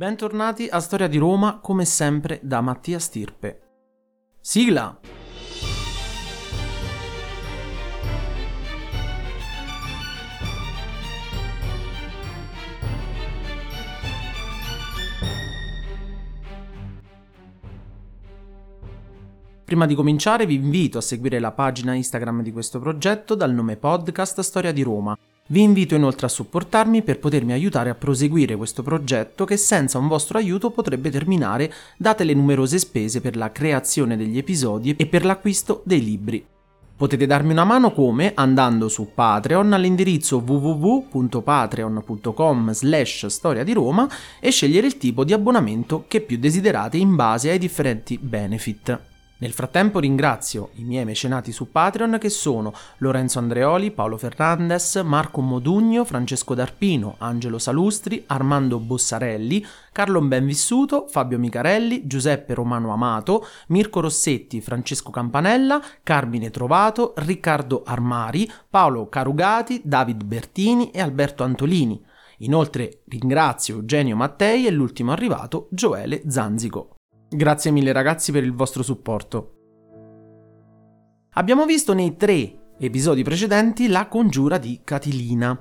Bentornati 0.00 0.66
a 0.66 0.80
Storia 0.80 1.08
di 1.08 1.18
Roma, 1.18 1.58
come 1.60 1.84
sempre 1.84 2.40
da 2.42 2.62
Mattia 2.62 2.98
Stirpe. 2.98 3.60
Sigla! 4.40 4.98
Prima 19.66 19.84
di 19.84 19.94
cominciare 19.94 20.46
vi 20.46 20.54
invito 20.54 20.96
a 20.96 21.02
seguire 21.02 21.38
la 21.38 21.52
pagina 21.52 21.92
Instagram 21.92 22.40
di 22.40 22.52
questo 22.52 22.78
progetto 22.78 23.34
dal 23.34 23.52
nome 23.52 23.76
podcast 23.76 24.40
Storia 24.40 24.72
di 24.72 24.82
Roma 24.82 25.14
vi 25.50 25.62
invito 25.62 25.94
inoltre 25.94 26.26
a 26.26 26.30
supportarmi 26.30 27.02
per 27.02 27.18
potermi 27.18 27.52
aiutare 27.52 27.90
a 27.90 27.94
proseguire 27.94 28.56
questo 28.56 28.82
progetto 28.82 29.44
che 29.44 29.56
senza 29.56 29.98
un 29.98 30.08
vostro 30.08 30.38
aiuto 30.38 30.70
potrebbe 30.70 31.10
terminare 31.10 31.72
date 31.96 32.24
le 32.24 32.34
numerose 32.34 32.78
spese 32.78 33.20
per 33.20 33.36
la 33.36 33.52
creazione 33.52 34.16
degli 34.16 34.38
episodi 34.38 34.96
e 34.96 35.06
per 35.06 35.24
l'acquisto 35.24 35.82
dei 35.84 36.02
libri. 36.02 36.44
Potete 36.96 37.26
darmi 37.26 37.52
una 37.52 37.64
mano 37.64 37.92
come 37.92 38.32
andando 38.34 38.88
su 38.88 39.10
Patreon 39.14 39.72
all'indirizzo 39.72 40.42
www.patreon.com 40.44 42.72
slash 42.72 43.26
storia 43.26 43.62
di 43.64 43.72
Roma 43.72 44.06
e 44.38 44.50
scegliere 44.50 44.86
il 44.86 44.98
tipo 44.98 45.24
di 45.24 45.32
abbonamento 45.32 46.04
che 46.06 46.20
più 46.20 46.38
desiderate 46.38 46.98
in 46.98 47.16
base 47.16 47.50
ai 47.50 47.58
differenti 47.58 48.18
benefit. 48.18 49.09
Nel 49.40 49.52
frattempo 49.52 50.00
ringrazio 50.00 50.68
i 50.74 50.84
miei 50.84 51.06
mecenati 51.06 51.50
su 51.50 51.70
Patreon 51.70 52.18
che 52.20 52.28
sono 52.28 52.74
Lorenzo 52.98 53.38
Andreoli, 53.38 53.90
Paolo 53.90 54.18
Fernandez, 54.18 54.96
Marco 54.96 55.40
Modugno, 55.40 56.04
Francesco 56.04 56.54
D'Arpino, 56.54 57.14
Angelo 57.18 57.58
Salustri, 57.58 58.22
Armando 58.26 58.78
Bossarelli, 58.78 59.64
Carlo 59.92 60.20
Benvissuto, 60.20 61.06
Fabio 61.08 61.38
Micarelli, 61.38 62.06
Giuseppe 62.06 62.52
Romano 62.52 62.92
Amato, 62.92 63.46
Mirko 63.68 64.00
Rossetti, 64.00 64.60
Francesco 64.60 65.10
Campanella, 65.10 65.80
Carmine 66.02 66.50
Trovato, 66.50 67.14
Riccardo 67.16 67.82
Armari, 67.86 68.50
Paolo 68.68 69.08
Carugati, 69.08 69.80
David 69.82 70.22
Bertini 70.22 70.90
e 70.90 71.00
Alberto 71.00 71.44
Antolini. 71.44 71.98
Inoltre 72.40 73.04
ringrazio 73.06 73.76
Eugenio 73.76 74.16
Mattei 74.16 74.66
e 74.66 74.70
l'ultimo 74.70 75.12
arrivato 75.12 75.68
Gioele 75.70 76.24
Zanzico. 76.28 76.96
Grazie 77.32 77.70
mille 77.70 77.92
ragazzi 77.92 78.32
per 78.32 78.42
il 78.42 78.52
vostro 78.52 78.82
supporto. 78.82 79.52
Abbiamo 81.34 81.64
visto 81.64 81.94
nei 81.94 82.16
tre 82.16 82.72
episodi 82.76 83.22
precedenti 83.22 83.86
la 83.86 84.08
congiura 84.08 84.58
di 84.58 84.80
Catilina. 84.82 85.56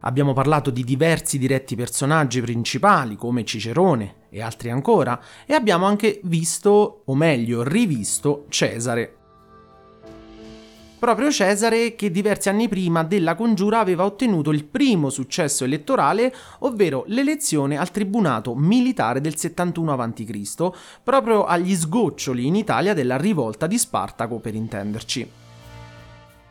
Abbiamo 0.00 0.32
parlato 0.32 0.70
di 0.70 0.82
diversi 0.82 1.38
diretti 1.38 1.76
personaggi 1.76 2.40
principali 2.40 3.14
come 3.14 3.44
Cicerone 3.44 4.26
e 4.30 4.42
altri 4.42 4.70
ancora 4.70 5.22
e 5.46 5.54
abbiamo 5.54 5.86
anche 5.86 6.20
visto, 6.24 7.02
o 7.04 7.14
meglio 7.14 7.62
rivisto, 7.62 8.46
Cesare, 8.48 9.18
proprio 11.02 11.32
Cesare 11.32 11.96
che 11.96 12.12
diversi 12.12 12.48
anni 12.48 12.68
prima 12.68 13.02
della 13.02 13.34
congiura 13.34 13.80
aveva 13.80 14.04
ottenuto 14.04 14.52
il 14.52 14.62
primo 14.62 15.10
successo 15.10 15.64
elettorale, 15.64 16.32
ovvero 16.60 17.02
l'elezione 17.08 17.76
al 17.76 17.90
tribunato 17.90 18.54
militare 18.54 19.20
del 19.20 19.36
71 19.36 19.94
a.C., 19.94 20.70
proprio 21.02 21.44
agli 21.44 21.74
sgoccioli 21.74 22.46
in 22.46 22.54
Italia 22.54 22.94
della 22.94 23.16
rivolta 23.16 23.66
di 23.66 23.78
Spartaco 23.78 24.38
per 24.38 24.54
intenderci. 24.54 25.28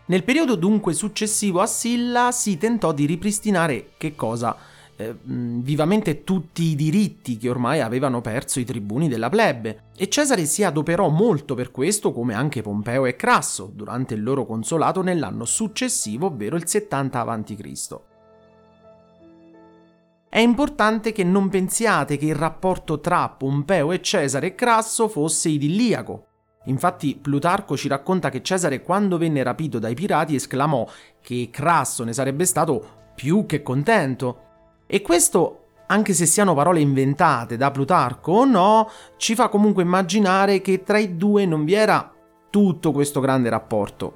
Nel 0.08 0.24
periodo 0.26 0.56
dunque 0.56 0.92
successivo 0.92 1.62
a 1.62 1.66
Silla 1.66 2.34
si 2.34 2.58
tentò 2.58 2.92
di 2.92 3.06
ripristinare 3.06 3.92
che 3.96 4.16
cosa? 4.16 4.54
Eh, 5.02 5.16
vivamente 5.24 6.24
tutti 6.24 6.64
i 6.64 6.76
diritti 6.76 7.38
che 7.38 7.50
ormai 7.50 7.82
avevano 7.82 8.22
perso 8.22 8.60
i 8.60 8.66
tribuni 8.66 9.08
della 9.08 9.30
plebe. 9.30 9.86
E 9.98 10.08
Cesare 10.10 10.46
si 10.46 10.64
adoperò 10.64 11.10
molto 11.10 11.56
per 11.56 11.72
questo, 11.72 12.12
come 12.12 12.36
anche 12.36 12.62
Pompeo 12.62 13.06
e 13.06 13.16
Crasso, 13.16 13.72
durante 13.74 14.14
il 14.14 14.24
loro 14.24 14.46
consolato 14.46 15.02
nell'anno 15.02 15.46
successivo, 15.46 16.28
ovvero 16.28 16.56
il 16.56 16.68
70 16.68 17.20
a.C. 17.20 18.00
È 20.30 20.40
importante 20.40 21.12
che 21.12 21.24
non 21.24 21.50
pensiate 21.50 22.18
che 22.18 22.26
il 22.26 22.36
rapporto 22.36 23.00
tra 23.00 23.28
Pompeo 23.30 23.92
e 23.92 24.02
Cesare 24.02 24.48
e 24.48 24.56
Crasso 24.56 25.08
fosse 25.10 25.50
idilliaco. 25.50 26.28
Infatti 26.66 27.18
Plutarco 27.20 27.76
ci 27.76 27.88
racconta 27.88 28.30
che 28.30 28.44
Cesare 28.44 28.82
quando 28.82 29.18
venne 29.18 29.42
rapito 29.42 29.80
dai 29.80 29.96
pirati 29.96 30.36
esclamò 30.36 30.88
che 31.20 31.50
Crasso 31.52 32.04
ne 32.04 32.14
sarebbe 32.14 32.46
stato 32.46 33.00
più 33.16 33.46
che 33.46 33.62
contento 33.62 34.51
e 34.94 35.02
questo, 35.02 35.68
anche 35.88 36.14
se 36.14 36.26
siano 36.26 36.54
parole 36.54 36.82
inventate 36.82 37.56
da 37.56 37.72
Plutarco 37.72 38.34
o 38.34 38.44
no, 38.44 38.90
ci 39.16 39.36
fa 39.36 39.48
comunque 39.48 39.84
immaginare 39.84 40.60
che 40.60 40.84
tra 40.84 40.98
i 40.98 41.16
due 41.16 41.46
non 41.46 41.64
vi 41.64 41.76
era 41.76 42.14
tutto 42.50 42.92
questo 42.92 43.22
grande 43.22 43.48
rapporto. 43.50 44.14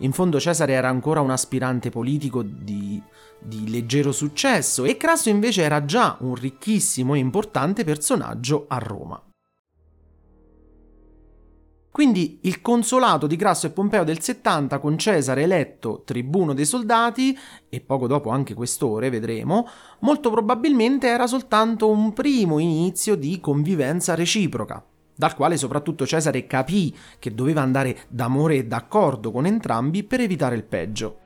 In 0.00 0.12
fondo 0.12 0.38
Cesare 0.38 0.74
era 0.74 0.90
ancora 0.90 1.22
un 1.22 1.30
aspirante 1.30 1.88
politico 1.88 2.42
di, 2.42 3.02
di, 3.38 3.70
leggero 3.70 4.12
successo 4.12 4.84
e 4.84 4.98
Crasso 4.98 5.30
invece 5.30 5.62
era 5.62 5.86
già 5.86 6.18
un 6.20 6.34
ricchissimo 6.34 7.14
e 7.14 7.18
importante 7.18 7.82
personaggio 7.82 8.66
a 8.68 8.76
Roma. 8.76 9.29
Quindi 12.00 12.38
il 12.44 12.62
consolato 12.62 13.26
di 13.26 13.36
Grasso 13.36 13.66
e 13.66 13.70
Pompeo 13.72 14.04
del 14.04 14.22
70 14.22 14.78
con 14.78 14.96
Cesare 14.96 15.42
eletto 15.42 16.00
tribuno 16.06 16.54
dei 16.54 16.64
soldati 16.64 17.38
e 17.68 17.82
poco 17.82 18.06
dopo 18.06 18.30
anche 18.30 18.54
questore, 18.54 19.10
vedremo, 19.10 19.68
molto 19.98 20.30
probabilmente 20.30 21.08
era 21.08 21.26
soltanto 21.26 21.90
un 21.90 22.14
primo 22.14 22.58
inizio 22.58 23.16
di 23.16 23.38
convivenza 23.38 24.14
reciproca, 24.14 24.82
dal 25.14 25.36
quale 25.36 25.58
soprattutto 25.58 26.06
Cesare 26.06 26.46
capì 26.46 26.96
che 27.18 27.34
doveva 27.34 27.60
andare 27.60 28.04
d'amore 28.08 28.56
e 28.56 28.64
d'accordo 28.64 29.30
con 29.30 29.44
entrambi 29.44 30.02
per 30.02 30.20
evitare 30.20 30.56
il 30.56 30.64
peggio. 30.64 31.18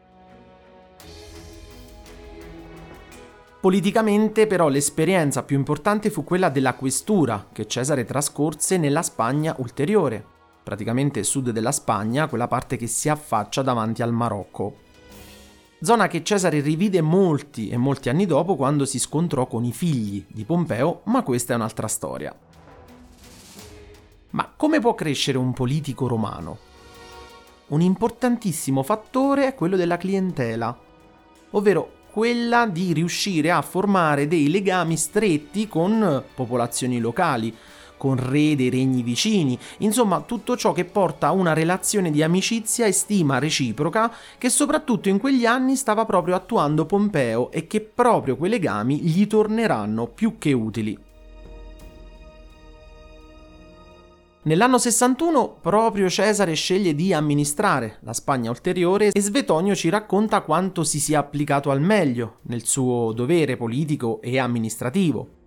Politicamente 3.61 4.49
però 4.49 4.67
l'esperienza 4.67 5.45
più 5.45 5.57
importante 5.57 6.11
fu 6.11 6.25
quella 6.25 6.49
della 6.49 6.75
questura 6.75 7.47
che 7.53 7.69
Cesare 7.69 8.05
trascorse 8.05 8.77
nella 8.77 9.03
Spagna 9.03 9.55
ulteriore 9.59 10.33
praticamente 10.65 11.23
sud 11.23 11.51
della 11.51 11.71
Spagna, 11.71 12.27
quella 12.27 12.49
parte 12.49 12.77
che 12.77 12.87
si 12.89 13.09
affaccia 13.09 13.63
davanti 13.63 14.03
al 14.03 14.13
Marocco. 14.13 14.79
Zona 15.81 16.09
che 16.09 16.25
Cesare 16.25 16.61
rivide 16.61 17.03
molti 17.03 17.69
e 17.69 17.77
molti 17.77 18.09
anni 18.09 18.25
dopo 18.25 18.57
quando 18.57 18.87
si 18.87 18.99
scontrò 18.99 19.47
con 19.47 19.65
i 19.65 19.73
figli 19.73 20.25
di 20.27 20.45
Pompeo, 20.45 21.03
ma 21.05 21.23
questa 21.23 21.53
è 21.53 21.57
un'altra 21.57 21.87
storia. 21.87 22.35
Ma 24.31 24.53
come 24.57 24.81
può 24.81 24.95
crescere 24.95 25.37
un 25.37 25.53
politico 25.53 26.09
romano? 26.09 26.59
Un 27.67 27.83
importantissimo 27.83 28.83
fattore 28.83 29.47
è 29.47 29.55
quello 29.55 29.77
della 29.77 29.99
clientela, 29.99 30.77
ovvero 31.51 32.03
quella 32.11 32.67
di 32.67 32.93
riuscire 32.93 33.51
a 33.51 33.61
formare 33.61 34.27
dei 34.27 34.49
legami 34.49 34.97
stretti 34.97 35.69
con 35.69 36.23
popolazioni 36.35 36.99
locali, 37.01 37.55
con 38.05 38.17
re 38.17 38.55
dei 38.55 38.69
regni 38.69 39.03
vicini, 39.03 39.59
insomma 39.79 40.21
tutto 40.21 40.59
ciò 40.59 40.73
che 40.73 40.85
porta 40.85 41.29
a 41.29 41.33
una 41.33 41.55
relazione 41.55 42.11
di 42.11 42.23
amicizia 42.23 42.85
e 42.85 42.93
stima 42.93 43.39
reciproca 43.39 44.13
che 44.37 44.51
soprattutto 44.51 45.09
in 45.09 45.19
quegli 45.19 45.47
anni 45.47 45.75
stava 45.75 46.05
proprio 46.05 46.35
attuando 46.35 46.85
Pompeo 46.85 47.51
e 47.51 47.67
che 47.67 47.81
proprio 47.81 48.37
quei 48.37 48.51
legami 48.51 49.01
gli 49.01 49.27
torneranno 49.27 50.07
più 50.09 50.37
che 50.37 50.53
utili. 50.53 50.99
Nell'anno 54.43 54.77
61 54.77 55.57
proprio 55.63 56.11
Cesare 56.11 56.53
sceglie 56.53 56.95
di 56.95 57.15
amministrare 57.15 58.01
la 58.01 58.13
Spagna 58.13 58.51
ulteriore 58.51 59.13
e 59.13 59.21
Svetonio 59.23 59.75
ci 59.75 59.89
racconta 59.89 60.43
quanto 60.43 60.85
si 60.85 61.01
sia 61.01 61.21
applicato 61.21 61.71
al 61.71 61.81
meglio 61.81 62.41
nel 62.43 62.67
suo 62.67 63.13
dovere 63.15 63.57
politico 63.57 64.21
e 64.21 64.39
amministrativo. 64.39 65.44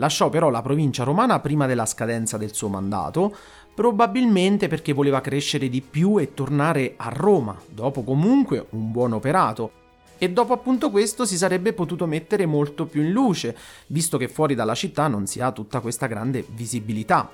Lasciò 0.00 0.28
però 0.28 0.48
la 0.48 0.62
provincia 0.62 1.02
romana 1.02 1.40
prima 1.40 1.66
della 1.66 1.86
scadenza 1.86 2.36
del 2.36 2.54
suo 2.54 2.68
mandato, 2.68 3.34
probabilmente 3.74 4.68
perché 4.68 4.92
voleva 4.92 5.20
crescere 5.20 5.68
di 5.68 5.80
più 5.80 6.18
e 6.18 6.34
tornare 6.34 6.94
a 6.96 7.08
Roma, 7.08 7.56
dopo 7.68 8.02
comunque 8.04 8.66
un 8.70 8.92
buon 8.92 9.12
operato. 9.12 9.72
E 10.18 10.30
dopo 10.30 10.52
appunto 10.52 10.90
questo 10.90 11.24
si 11.24 11.36
sarebbe 11.36 11.72
potuto 11.72 12.06
mettere 12.06 12.46
molto 12.46 12.86
più 12.86 13.02
in 13.02 13.10
luce, 13.10 13.56
visto 13.88 14.18
che 14.18 14.28
fuori 14.28 14.54
dalla 14.54 14.74
città 14.74 15.08
non 15.08 15.26
si 15.26 15.40
ha 15.40 15.50
tutta 15.50 15.80
questa 15.80 16.06
grande 16.06 16.44
visibilità. 16.48 17.28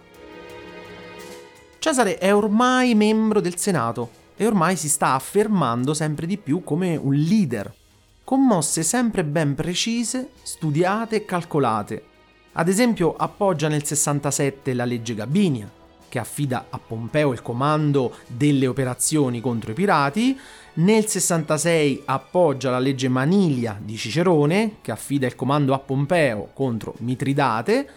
Cesare 1.78 2.16
è 2.16 2.34
ormai 2.34 2.94
membro 2.94 3.40
del 3.40 3.58
Senato 3.58 4.22
e 4.36 4.46
ormai 4.46 4.76
si 4.76 4.88
sta 4.88 5.12
affermando 5.12 5.92
sempre 5.92 6.24
di 6.24 6.38
più 6.38 6.64
come 6.64 6.96
un 6.96 7.12
leader, 7.12 7.74
con 8.24 8.42
mosse 8.42 8.82
sempre 8.82 9.22
ben 9.22 9.54
precise, 9.54 10.30
studiate 10.42 11.16
e 11.16 11.24
calcolate 11.26 12.12
ad 12.56 12.68
esempio 12.68 13.16
appoggia 13.16 13.68
nel 13.68 13.84
67 13.84 14.74
la 14.74 14.84
legge 14.84 15.14
Gabinia, 15.14 15.68
che 16.08 16.20
affida 16.20 16.66
a 16.70 16.78
Pompeo 16.78 17.32
il 17.32 17.42
comando 17.42 18.14
delle 18.28 18.68
operazioni 18.68 19.40
contro 19.40 19.72
i 19.72 19.74
pirati, 19.74 20.38
nel 20.74 21.06
66 21.06 22.02
appoggia 22.04 22.70
la 22.70 22.78
legge 22.78 23.08
Maniglia 23.08 23.76
di 23.80 23.96
Cicerone, 23.96 24.76
che 24.82 24.92
affida 24.92 25.26
il 25.26 25.34
comando 25.34 25.74
a 25.74 25.80
Pompeo 25.80 26.50
contro 26.54 26.94
Mitridate, 26.98 27.88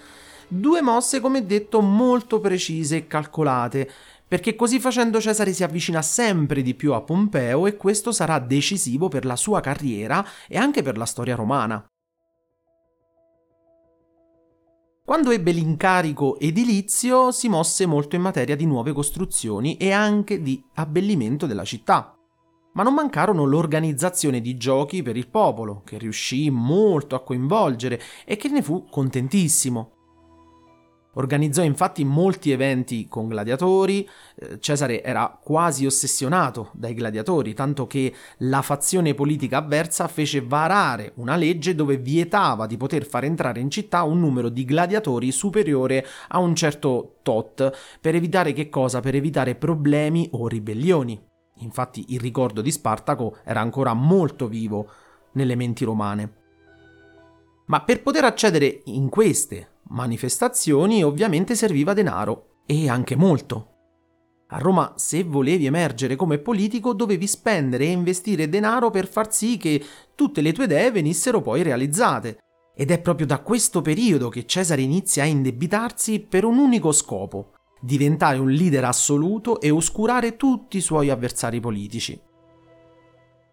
due 0.48 0.82
mosse 0.82 1.20
come 1.20 1.46
detto 1.46 1.82
molto 1.82 2.40
precise 2.40 2.96
e 2.96 3.08
calcolate, 3.08 3.88
perché 4.28 4.56
così 4.56 4.80
facendo 4.80 5.22
Cesare 5.22 5.54
si 5.54 5.64
avvicina 5.64 6.02
sempre 6.02 6.64
di 6.64 6.74
più 6.74 6.94
a 6.94 7.02
Pompeo 7.02 7.68
e 7.68 7.78
questo 7.78 8.12
sarà 8.12 8.40
decisivo 8.40 9.08
per 9.08 9.24
la 9.24 9.36
sua 9.36 9.62
carriera 9.62 10.26
e 10.48 10.58
anche 10.58 10.82
per 10.82 10.98
la 10.98 11.06
storia 11.06 11.36
romana. 11.36 11.86
Quando 15.08 15.32
ebbe 15.32 15.54
l'incarico 15.54 16.38
edilizio 16.38 17.32
si 17.32 17.48
mosse 17.48 17.86
molto 17.86 18.18
in 18.18 18.22
materia 18.22 18.58
di 18.58 18.66
nuove 18.66 18.92
costruzioni 18.92 19.78
e 19.78 19.94
anche 19.94 20.42
di 20.42 20.62
abbellimento 20.74 21.46
della 21.46 21.64
città 21.64 22.14
ma 22.74 22.84
non 22.84 22.94
mancarono 22.94 23.46
l'organizzazione 23.46 24.42
di 24.42 24.58
giochi 24.58 25.02
per 25.02 25.16
il 25.16 25.30
popolo, 25.30 25.82
che 25.84 25.98
riuscì 25.98 26.50
molto 26.50 27.16
a 27.16 27.24
coinvolgere 27.24 28.00
e 28.24 28.36
che 28.36 28.50
ne 28.50 28.62
fu 28.62 28.86
contentissimo. 28.88 29.97
Organizzò 31.18 31.64
infatti 31.64 32.04
molti 32.04 32.52
eventi 32.52 33.08
con 33.08 33.28
gladiatori, 33.28 34.08
eh, 34.36 34.60
Cesare 34.60 35.04
era 35.04 35.40
quasi 35.42 35.86
ossessionato 35.86 36.70
dai 36.74 36.94
gladiatori, 36.94 37.56
tanto 37.56 37.88
che 37.88 38.14
la 38.40 38.62
fazione 38.62 39.16
politica 39.16 39.58
avversa 39.58 40.08
fece 40.08 40.42
varare 40.42 41.14
una 41.16 41.36
legge 41.36 41.74
dove 41.74 41.98
vietava 41.98 42.68
di 42.68 42.78
poter 42.78 43.04
far 43.04 43.24
entrare 43.24 43.60
in 43.60 43.72
città 43.72 44.04
un 44.04 44.20
numero 44.20 44.50
di 44.50 44.64
gladiatori 44.64 45.32
superiore 45.32 46.06
a 46.28 46.38
un 46.38 46.54
certo 46.54 47.18
tot, 47.24 47.98
per 48.00 48.14
evitare 48.14 48.54
che 48.54 48.70
cosa? 48.70 49.00
Per 49.00 49.16
evitare 49.16 49.56
problemi 49.56 50.30
o 50.34 50.48
ribellioni. 50.48 51.20
Infatti 51.62 52.06
il 52.10 52.20
ricordo 52.20 52.62
di 52.62 52.70
Spartaco 52.70 53.38
era 53.44 53.60
ancora 53.60 53.94
molto 53.94 54.48
vivo 54.48 54.88
nelle 55.32 55.56
menti 55.56 55.84
romane. 55.84 56.46
Ma 57.68 57.82
per 57.82 58.02
poter 58.02 58.24
accedere 58.24 58.82
in 58.86 59.10
queste 59.10 59.76
manifestazioni 59.90 61.04
ovviamente 61.04 61.56
serviva 61.56 61.94
denaro, 61.94 62.62
e 62.66 62.90
anche 62.90 63.16
molto. 63.16 63.72
A 64.50 64.60
Roma, 64.60 64.94
se 64.96 65.24
volevi 65.24 65.66
emergere 65.66 66.16
come 66.16 66.38
politico, 66.38 66.94
dovevi 66.94 67.28
spendere 67.28 67.86
e 67.86 67.92
investire 67.92 68.48
denaro 68.48 68.90
per 68.90 69.08
far 69.08 69.34
sì 69.34 69.58
che 69.58 69.84
tutte 70.16 70.42
le 70.42 70.54
tue 70.54 70.66
idee 70.66 70.92
venissero 70.92 71.42
poi 71.42 71.64
realizzate. 71.64 72.38
Ed 72.76 72.92
è 72.92 73.00
proprio 73.00 73.26
da 73.26 73.40
questo 73.40 73.82
periodo 73.82 74.30
che 74.30 74.46
Cesare 74.46 74.82
inizia 74.82 75.24
a 75.24 75.28
indebitarsi 75.28 76.20
per 76.20 76.46
un 76.46 76.58
unico 76.58 76.92
scopo, 76.92 77.54
diventare 77.82 78.38
un 78.38 78.50
leader 78.50 78.86
assoluto 78.86 79.60
e 79.60 79.70
oscurare 79.70 80.38
tutti 80.38 80.78
i 80.78 80.82
suoi 80.82 81.10
avversari 81.10 81.60
politici. 81.60 82.18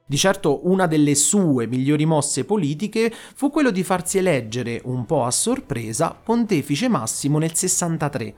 Di 0.06 0.18
certo 0.18 0.68
una 0.68 0.86
delle 0.86 1.14
sue 1.14 1.66
migliori 1.66 2.04
mosse 2.04 2.44
politiche 2.44 3.10
fu 3.34 3.48
quello 3.50 3.70
di 3.70 3.82
farsi 3.82 4.18
eleggere, 4.18 4.82
un 4.84 5.06
po' 5.06 5.24
a 5.24 5.30
sorpresa, 5.30 6.14
pontefice 6.22 6.88
massimo 6.88 7.38
nel 7.38 7.54
63, 7.54 8.34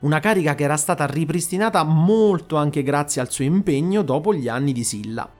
una 0.00 0.18
carica 0.18 0.56
che 0.56 0.64
era 0.64 0.76
stata 0.76 1.06
ripristinata 1.06 1.84
molto 1.84 2.56
anche 2.56 2.82
grazie 2.82 3.20
al 3.20 3.30
suo 3.30 3.44
impegno 3.44 4.02
dopo 4.02 4.34
gli 4.34 4.48
anni 4.48 4.72
di 4.72 4.82
Silla. 4.82 5.30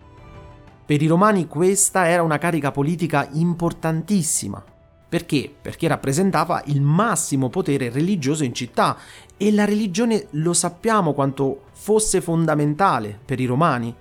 Per 0.86 1.02
i 1.02 1.06
romani 1.08 1.48
questa 1.48 2.06
era 2.06 2.22
una 2.22 2.38
carica 2.38 2.70
politica 2.70 3.28
importantissima, 3.32 4.64
perché? 5.08 5.52
Perché 5.60 5.88
rappresentava 5.88 6.62
il 6.66 6.82
massimo 6.82 7.48
potere 7.48 7.90
religioso 7.90 8.44
in 8.44 8.54
città 8.54 8.96
e 9.36 9.50
la 9.50 9.64
religione 9.64 10.28
lo 10.32 10.52
sappiamo 10.52 11.14
quanto 11.14 11.62
fosse 11.72 12.20
fondamentale 12.20 13.18
per 13.24 13.40
i 13.40 13.44
romani. 13.44 13.92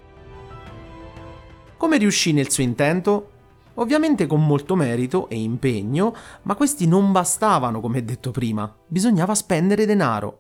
Come 1.77 1.97
riuscì 1.97 2.33
nel 2.33 2.49
suo 2.49 2.63
intento? 2.63 3.31
Ovviamente 3.75 4.25
con 4.25 4.43
molto 4.43 4.75
merito 4.75 5.29
e 5.29 5.39
impegno, 5.39 6.15
ma 6.43 6.55
questi 6.55 6.87
non 6.87 7.11
bastavano, 7.11 7.79
come 7.79 8.03
detto 8.03 8.31
prima, 8.31 8.75
bisognava 8.87 9.35
spendere 9.35 9.85
denaro. 9.85 10.39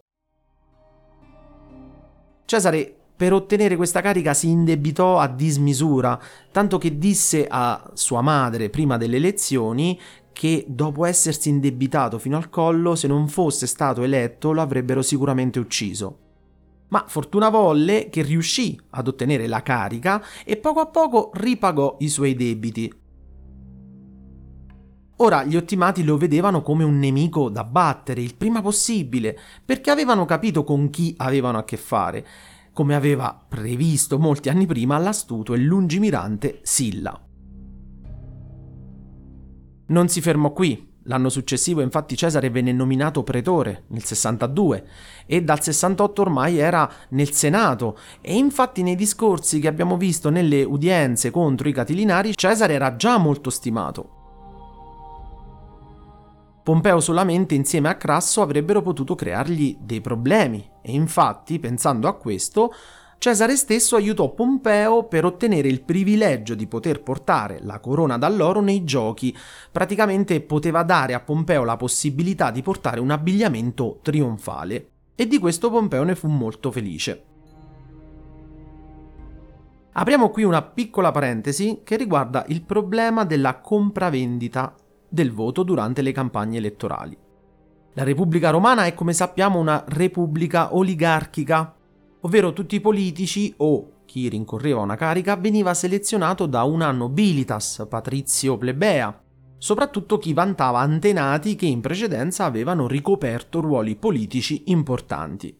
Cesare 2.45 2.95
per 3.15 3.33
ottenere 3.33 3.75
questa 3.75 4.01
carica 4.01 4.33
si 4.33 4.49
indebitò 4.49 5.19
a 5.19 5.27
dismisura, 5.27 6.19
tanto 6.51 6.79
che 6.79 6.97
disse 6.97 7.45
a 7.47 7.91
sua 7.93 8.21
madre 8.21 8.71
prima 8.71 8.97
delle 8.97 9.17
elezioni 9.17 9.99
che 10.33 10.65
dopo 10.67 11.05
essersi 11.05 11.49
indebitato 11.49 12.17
fino 12.17 12.37
al 12.37 12.49
collo, 12.49 12.95
se 12.95 13.07
non 13.07 13.27
fosse 13.27 13.67
stato 13.67 14.01
eletto 14.01 14.51
lo 14.51 14.61
avrebbero 14.61 15.03
sicuramente 15.03 15.59
ucciso. 15.59 16.26
Ma 16.89 17.03
fortuna 17.07 17.49
volle 17.49 18.09
che 18.09 18.21
riuscì 18.21 18.79
ad 18.91 19.07
ottenere 19.07 19.47
la 19.47 19.61
carica 19.61 20.23
e 20.45 20.57
poco 20.57 20.79
a 20.79 20.87
poco 20.87 21.31
ripagò 21.33 21.97
i 21.99 22.07
suoi 22.07 22.35
debiti. 22.35 23.05
Ora 25.19 25.43
gli 25.43 25.55
ottimati 25.55 26.03
lo 26.03 26.15
vedevano 26.15 26.61
come 26.61 26.83
un 26.83 26.99
nemico 26.99 27.49
da 27.49 27.63
battere 27.63 28.21
il 28.21 28.35
prima 28.35 28.61
possibile, 28.61 29.37
perché 29.65 29.89
avevano 29.89 30.25
capito 30.25 30.63
con 30.63 30.91
chi 30.91 31.15
avevano 31.17 31.57
a 31.57 31.63
che 31.63 31.77
fare, 31.77 32.25
come 32.71 32.93
aveva 32.93 33.43
previsto 33.47 34.19
molti 34.19 34.49
anni 34.49 34.67
prima 34.67 34.99
l'astuto 34.99 35.55
e 35.55 35.57
lungimirante 35.57 36.59
Silla. 36.61 37.19
Non 39.87 40.07
si 40.07 40.21
fermò 40.21 40.53
qui. 40.53 40.86
L'anno 41.07 41.29
successivo 41.29 41.81
infatti 41.81 42.17
Cesare 42.17 42.49
venne 42.49 42.73
nominato 42.73 43.23
pretore 43.23 43.83
nel 43.87 44.03
62 44.03 44.85
e 45.25 45.41
dal 45.41 45.61
68 45.61 46.21
ormai 46.21 46.57
era 46.57 46.89
nel 47.09 47.31
Senato 47.31 47.97
e 48.19 48.35
infatti 48.35 48.83
nei 48.83 48.95
discorsi 48.95 49.59
che 49.59 49.69
abbiamo 49.69 49.95
visto 49.95 50.29
nelle 50.29 50.63
udienze 50.63 51.31
contro 51.31 51.69
i 51.69 51.73
Catilinari 51.73 52.35
Cesare 52.35 52.73
era 52.73 52.97
già 52.97 53.17
molto 53.17 53.49
stimato. 53.49 54.11
Pompeo 56.61 56.99
solamente 56.99 57.55
insieme 57.55 57.87
a 57.87 57.95
Crasso 57.95 58.41
avrebbero 58.41 58.81
potuto 58.81 59.15
creargli 59.15 59.77
dei 59.79 60.01
problemi 60.01 60.69
e 60.81 60.91
infatti, 60.91 61.59
pensando 61.59 62.09
a 62.09 62.17
questo, 62.17 62.73
Cesare 63.19 63.55
stesso 63.55 63.95
aiutò 63.95 64.31
Pompeo 64.33 65.05
per 65.05 65.25
ottenere 65.25 65.67
il 65.67 65.81
privilegio 65.81 66.53
di 66.53 66.67
poter 66.67 67.01
portare 67.01 67.59
la 67.61 67.79
corona 67.79 68.17
d'alloro 68.17 68.61
nei 68.61 68.83
giochi, 68.83 69.35
praticamente 69.71 70.39
poteva 70.41 70.83
dare 70.83 71.15
a 71.15 71.19
Pompeo 71.19 71.63
la 71.63 71.77
possibilità 71.77 72.51
di 72.51 72.61
portare 72.61 72.99
un 72.99 73.09
abbigliamento 73.09 73.99
trionfale 74.03 74.89
e 75.15 75.27
di 75.27 75.39
questo 75.39 75.71
Pompeo 75.71 76.03
ne 76.03 76.15
fu 76.15 76.27
molto 76.27 76.71
felice. 76.71 77.23
Apriamo 79.93 80.29
qui 80.29 80.43
una 80.43 80.61
piccola 80.61 81.09
parentesi 81.09 81.81
che 81.83 81.97
riguarda 81.97 82.45
il 82.49 82.61
problema 82.61 83.25
della 83.25 83.61
compravendita 83.61 84.75
del 85.09 85.31
voto 85.31 85.63
durante 85.63 86.03
le 86.03 86.11
campagne 86.11 86.57
elettorali. 86.59 87.17
La 87.93 88.03
Repubblica 88.03 88.51
Romana 88.51 88.85
è 88.85 88.93
come 88.93 89.13
sappiamo 89.13 89.57
una 89.57 89.83
repubblica 89.87 90.75
oligarchica, 90.75 91.76
ovvero 92.21 92.53
tutti 92.53 92.75
i 92.75 92.81
politici 92.81 93.53
o 93.57 93.91
chi 94.05 94.29
rincorreva 94.29 94.81
una 94.81 94.95
carica 94.95 95.35
veniva 95.35 95.73
selezionato 95.73 96.45
da 96.45 96.63
una 96.63 96.91
nobilitas, 96.91 97.85
patrizio 97.89 98.57
plebea, 98.57 99.21
soprattutto 99.57 100.17
chi 100.17 100.33
vantava 100.33 100.79
antenati 100.79 101.55
che 101.55 101.65
in 101.65 101.81
precedenza 101.81 102.45
avevano 102.45 102.87
ricoperto 102.87 103.59
ruoli 103.59 103.95
politici 103.95 104.63
importanti. 104.67 105.55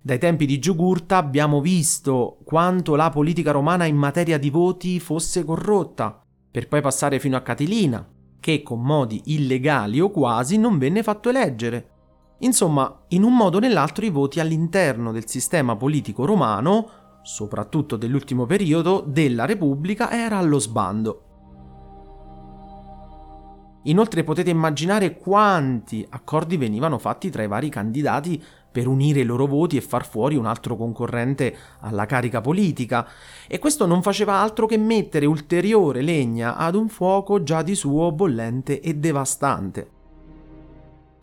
Dai 0.00 0.18
tempi 0.18 0.46
di 0.46 0.58
Giugurta 0.58 1.18
abbiamo 1.18 1.60
visto 1.60 2.38
quanto 2.44 2.96
la 2.96 3.10
politica 3.10 3.50
romana 3.50 3.84
in 3.84 3.96
materia 3.96 4.38
di 4.38 4.48
voti 4.48 5.00
fosse 5.00 5.44
corrotta, 5.44 6.22
per 6.50 6.68
poi 6.68 6.80
passare 6.80 7.18
fino 7.18 7.36
a 7.36 7.42
Catilina, 7.42 8.08
che 8.40 8.62
con 8.62 8.80
modi 8.80 9.20
illegali 9.26 10.00
o 10.00 10.10
quasi 10.10 10.56
non 10.56 10.78
venne 10.78 11.02
fatto 11.02 11.28
eleggere, 11.28 11.97
Insomma, 12.40 13.02
in 13.08 13.24
un 13.24 13.34
modo 13.34 13.56
o 13.56 13.60
nell'altro 13.60 14.04
i 14.04 14.10
voti 14.10 14.38
all'interno 14.38 15.10
del 15.10 15.28
sistema 15.28 15.74
politico 15.74 16.24
romano, 16.24 16.88
soprattutto 17.22 17.96
dell'ultimo 17.96 18.46
periodo, 18.46 19.02
della 19.06 19.44
Repubblica 19.44 20.10
era 20.10 20.38
allo 20.38 20.58
sbando. 20.58 21.22
Inoltre 23.84 24.22
potete 24.22 24.50
immaginare 24.50 25.16
quanti 25.16 26.06
accordi 26.10 26.56
venivano 26.56 26.98
fatti 26.98 27.30
tra 27.30 27.42
i 27.42 27.48
vari 27.48 27.70
candidati 27.70 28.42
per 28.70 28.86
unire 28.86 29.20
i 29.20 29.24
loro 29.24 29.46
voti 29.46 29.76
e 29.76 29.80
far 29.80 30.06
fuori 30.06 30.36
un 30.36 30.46
altro 30.46 30.76
concorrente 30.76 31.56
alla 31.80 32.06
carica 32.06 32.40
politica, 32.40 33.08
e 33.48 33.58
questo 33.58 33.86
non 33.86 34.02
faceva 34.02 34.34
altro 34.34 34.66
che 34.66 34.76
mettere 34.76 35.26
ulteriore 35.26 36.02
legna 36.02 36.56
ad 36.56 36.74
un 36.74 36.88
fuoco 36.88 37.42
già 37.42 37.62
di 37.62 37.74
suo 37.74 38.12
bollente 38.12 38.80
e 38.80 38.94
devastante. 38.94 39.90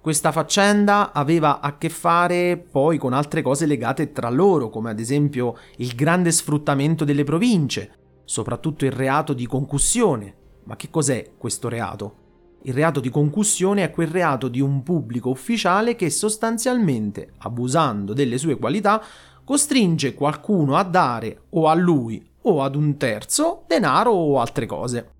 Questa 0.06 0.32
faccenda 0.32 1.14
aveva 1.14 1.62
a 1.62 1.80
che 1.80 1.90
fare 1.90 2.58
poi 2.58 3.00
con 3.00 3.12
altre 3.12 3.42
cose 3.42 3.66
legate 3.66 4.12
tra 4.12 4.30
loro, 4.30 4.70
come 4.70 4.92
ad 4.92 5.00
esempio 5.00 5.56
il 5.78 5.96
grande 5.96 6.32
sfruttamento 6.32 7.06
delle 7.06 7.24
province, 7.24 8.20
soprattutto 8.24 8.86
il 8.86 8.92
reato 8.92 9.34
di 9.34 9.48
concussione. 9.48 10.36
Ma 10.66 10.76
che 10.76 10.92
cos'è 10.92 11.32
questo 11.36 11.70
reato? 11.70 12.60
Il 12.66 12.76
reato 12.76 13.00
di 13.00 13.10
concussione 13.10 13.84
è 13.84 13.90
quel 13.90 14.10
reato 14.10 14.48
di 14.48 14.62
un 14.62 14.84
pubblico 14.84 15.32
ufficiale 15.32 15.96
che 15.96 16.12
sostanzialmente, 16.12 17.32
abusando 17.40 18.14
delle 18.14 18.38
sue 18.38 18.58
qualità, 18.58 19.02
costringe 19.44 20.14
qualcuno 20.14 20.76
a 20.76 20.84
dare 20.84 21.46
o 21.50 21.68
a 21.68 21.74
lui 21.74 22.24
o 22.44 22.62
ad 22.62 22.76
un 22.76 22.96
terzo 22.98 23.64
denaro 23.66 24.12
o 24.12 24.40
altre 24.40 24.68
cose. 24.68 25.15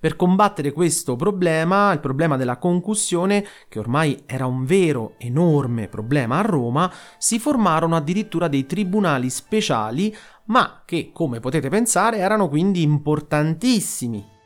Per 0.00 0.14
combattere 0.14 0.70
questo 0.70 1.16
problema, 1.16 1.92
il 1.92 1.98
problema 1.98 2.36
della 2.36 2.58
concussione, 2.58 3.44
che 3.68 3.80
ormai 3.80 4.22
era 4.26 4.46
un 4.46 4.64
vero 4.64 5.14
enorme 5.18 5.88
problema 5.88 6.38
a 6.38 6.42
Roma, 6.42 6.92
si 7.18 7.40
formarono 7.40 7.96
addirittura 7.96 8.46
dei 8.46 8.64
tribunali 8.64 9.28
speciali, 9.28 10.14
ma 10.46 10.82
che, 10.84 11.10
come 11.12 11.40
potete 11.40 11.68
pensare, 11.68 12.18
erano 12.18 12.48
quindi 12.48 12.82
importantissimi 12.82 14.36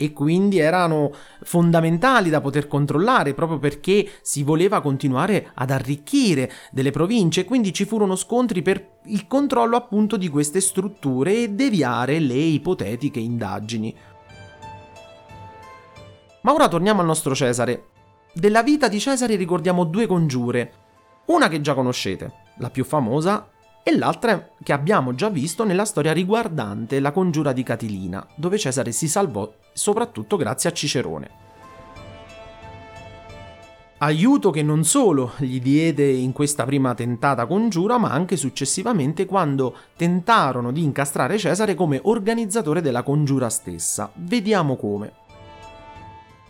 e 0.00 0.14
quindi 0.14 0.58
erano 0.58 1.12
fondamentali 1.42 2.30
da 2.30 2.40
poter 2.40 2.66
controllare 2.66 3.34
proprio 3.34 3.58
perché 3.58 4.08
si 4.22 4.42
voleva 4.42 4.80
continuare 4.80 5.50
ad 5.52 5.70
arricchire 5.70 6.50
delle 6.70 6.90
province, 6.90 7.44
quindi 7.44 7.74
ci 7.74 7.84
furono 7.84 8.16
scontri 8.16 8.62
per 8.62 9.00
il 9.06 9.26
controllo 9.26 9.76
appunto 9.76 10.16
di 10.16 10.28
queste 10.28 10.62
strutture 10.62 11.42
e 11.42 11.50
deviare 11.50 12.18
le 12.18 12.34
ipotetiche 12.34 13.20
indagini. 13.20 13.94
Ma 16.42 16.52
ora 16.52 16.68
torniamo 16.68 17.00
al 17.00 17.06
nostro 17.06 17.34
Cesare. 17.34 17.84
Della 18.32 18.62
vita 18.62 18.88
di 18.88 18.98
Cesare 18.98 19.36
ricordiamo 19.36 19.84
due 19.84 20.06
congiure, 20.06 20.72
una 21.26 21.48
che 21.48 21.60
già 21.60 21.74
conoscete, 21.74 22.32
la 22.56 22.70
più 22.70 22.84
famosa, 22.84 23.48
e 23.82 23.96
l'altra 23.96 24.50
che 24.62 24.72
abbiamo 24.72 25.14
già 25.14 25.28
visto 25.28 25.64
nella 25.64 25.84
storia 25.84 26.12
riguardante 26.12 27.00
la 27.00 27.12
congiura 27.12 27.52
di 27.52 27.62
Catilina, 27.62 28.26
dove 28.36 28.58
Cesare 28.58 28.92
si 28.92 29.08
salvò 29.08 29.50
soprattutto 29.72 30.36
grazie 30.36 30.70
a 30.70 30.72
Cicerone. 30.72 31.30
Aiuto 33.98 34.50
che 34.50 34.62
non 34.62 34.82
solo 34.84 35.32
gli 35.38 35.60
diede 35.60 36.10
in 36.10 36.32
questa 36.32 36.64
prima 36.64 36.94
tentata 36.94 37.44
congiura, 37.44 37.98
ma 37.98 38.10
anche 38.10 38.36
successivamente 38.36 39.26
quando 39.26 39.76
tentarono 39.94 40.72
di 40.72 40.82
incastrare 40.82 41.36
Cesare 41.36 41.74
come 41.74 42.00
organizzatore 42.02 42.80
della 42.80 43.02
congiura 43.02 43.50
stessa. 43.50 44.10
Vediamo 44.14 44.76
come. 44.76 45.12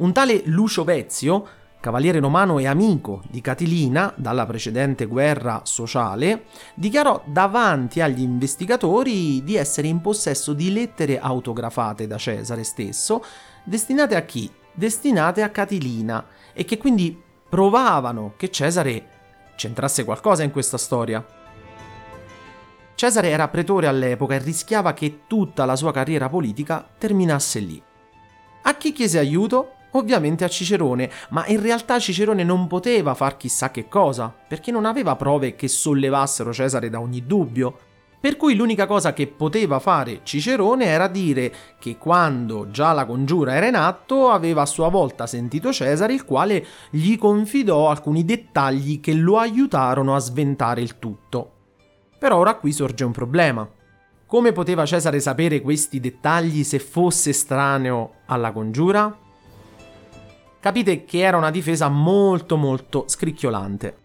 Un 0.01 0.15
tale 0.15 0.41
Lucio 0.47 0.83
Vezio, 0.83 1.47
cavaliere 1.79 2.21
romano 2.21 2.59
e 2.59 2.67
amico 2.67 3.21
di 3.29 3.43
Catilina 3.43 4.11
dalla 4.17 4.47
precedente 4.47 5.05
guerra 5.05 5.61
sociale, 5.65 6.45
dichiarò 6.75 7.23
davanti 7.27 8.01
agli 8.01 8.23
investigatori 8.23 9.45
di 9.45 9.57
essere 9.57 9.89
in 9.89 10.01
possesso 10.01 10.55
di 10.55 10.73
lettere 10.73 11.19
autografate 11.21 12.07
da 12.07 12.17
Cesare 12.17 12.65
stesso, 12.65 13.23
destinate 13.63 14.17
a 14.17 14.23
chi? 14.23 14.51
Destinate 14.73 15.43
a 15.43 15.51
Catilina 15.51 16.29
e 16.55 16.65
che 16.65 16.79
quindi 16.79 17.23
provavano 17.47 18.33
che 18.39 18.51
Cesare 18.51 19.07
c'entrasse 19.55 20.05
qualcosa 20.05 20.43
in 20.43 20.51
questa 20.51 20.79
storia. 20.79 21.23
Cesare 22.95 23.29
era 23.29 23.49
pretore 23.49 23.87
all'epoca 23.87 24.35
e 24.35 24.39
rischiava 24.39 24.95
che 24.95 25.25
tutta 25.27 25.67
la 25.67 25.77
sua 25.77 25.93
carriera 25.93 26.31
politica 26.31 26.89
terminasse 26.97 27.59
lì. 27.59 27.83
A 28.63 28.75
chi 28.77 28.93
chiese 28.93 29.19
aiuto? 29.19 29.75
Ovviamente 29.93 30.45
a 30.45 30.49
Cicerone, 30.49 31.11
ma 31.31 31.47
in 31.47 31.61
realtà 31.61 31.99
Cicerone 31.99 32.45
non 32.45 32.67
poteva 32.67 33.15
far 33.15 33.37
chissà 33.37 33.71
che 33.71 33.89
cosa, 33.89 34.33
perché 34.49 34.71
non 34.71 34.85
aveva 34.85 35.17
prove 35.17 35.57
che 35.57 35.67
sollevassero 35.67 36.53
Cesare 36.53 36.89
da 36.89 37.01
ogni 37.01 37.27
dubbio. 37.27 37.79
Per 38.21 38.37
cui 38.37 38.55
l'unica 38.55 38.87
cosa 38.87 39.15
che 39.15 39.27
poteva 39.27 39.79
fare 39.79 40.21
Cicerone 40.25 40.85
era 40.85 41.09
dire 41.09 41.53
che 41.79 41.97
quando 41.97 42.71
già 42.71 42.93
la 42.93 43.07
congiura 43.07 43.55
era 43.55 43.67
in 43.67 43.77
atto 43.77 44.29
aveva 44.29 44.63
a 44.63 44.67
sua 44.67 44.91
volta 44.91 45.27
sentito 45.27 45.73
Cesare 45.73 46.13
il 46.13 46.27
quale 46.27 46.65
gli 46.91 47.17
confidò 47.17 47.89
alcuni 47.89 48.27
dettagli 48.27 49.01
che 49.01 49.15
lo 49.15 49.39
aiutarono 49.39 50.15
a 50.15 50.19
sventare 50.19 50.83
il 50.83 50.99
tutto. 50.99 51.53
Però 52.19 52.37
ora 52.37 52.57
qui 52.57 52.73
sorge 52.73 53.05
un 53.05 53.13
problema. 53.13 53.67
Come 54.27 54.53
poteva 54.53 54.85
Cesare 54.85 55.19
sapere 55.19 55.63
questi 55.63 55.99
dettagli 55.99 56.63
se 56.63 56.79
fosse 56.79 57.31
estraneo 57.31 58.17
alla 58.27 58.53
congiura? 58.53 59.29
Capite 60.61 61.07
che 61.07 61.21
era 61.21 61.39
una 61.39 61.51
difesa 61.51 61.89
molto 61.89 62.59
molto 62.59 63.05
scricchiolante. 63.07 63.97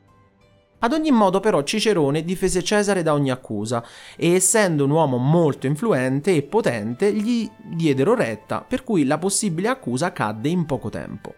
Ad 0.79 0.93
ogni 0.93 1.11
modo 1.11 1.41
però 1.41 1.63
Cicerone 1.63 2.23
difese 2.23 2.63
Cesare 2.63 3.03
da 3.03 3.11
ogni 3.11 3.29
accusa 3.29 3.83
e 4.15 4.33
essendo 4.35 4.85
un 4.85 4.91
uomo 4.91 5.17
molto 5.17 5.67
influente 5.67 6.33
e 6.33 6.43
potente 6.43 7.11
gli 7.11 7.49
diedero 7.61 8.15
retta 8.15 8.61
per 8.61 8.83
cui 8.83 9.03
la 9.03 9.17
possibile 9.17 9.67
accusa 9.67 10.13
cadde 10.13 10.47
in 10.47 10.65
poco 10.65 10.89
tempo. 10.89 11.33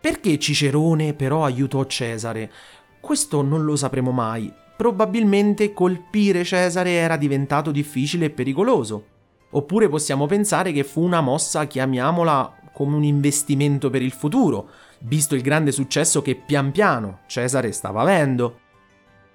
Perché 0.00 0.38
Cicerone 0.38 1.14
però 1.14 1.44
aiutò 1.44 1.84
Cesare? 1.84 2.50
Questo 2.98 3.42
non 3.42 3.64
lo 3.64 3.76
sapremo 3.76 4.10
mai. 4.10 4.52
Probabilmente 4.76 5.72
colpire 5.72 6.42
Cesare 6.42 6.90
era 6.90 7.16
diventato 7.16 7.70
difficile 7.70 8.26
e 8.26 8.30
pericoloso. 8.30 9.06
Oppure 9.50 9.88
possiamo 9.88 10.26
pensare 10.26 10.72
che 10.72 10.82
fu 10.82 11.02
una 11.02 11.20
mossa, 11.20 11.66
chiamiamola 11.66 12.62
come 12.74 12.96
un 12.96 13.04
investimento 13.04 13.88
per 13.88 14.02
il 14.02 14.10
futuro, 14.10 14.68
visto 15.00 15.34
il 15.34 15.40
grande 15.40 15.72
successo 15.72 16.20
che 16.20 16.34
pian 16.34 16.72
piano 16.72 17.20
Cesare 17.26 17.72
stava 17.72 18.02
avendo. 18.02 18.58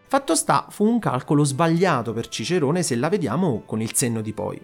Fatto 0.07 0.35
sta, 0.35 0.67
fu 0.69 0.85
un 0.85 0.99
calcolo 0.99 1.43
sbagliato 1.43 2.13
per 2.13 2.27
Cicerone 2.27 2.83
se 2.83 2.95
la 2.95 3.09
vediamo 3.09 3.63
con 3.65 3.81
il 3.81 3.95
senno 3.95 4.21
di 4.21 4.33
poi. 4.33 4.61